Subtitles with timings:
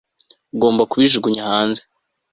[0.53, 1.81] Ugomba kubijugunya hanze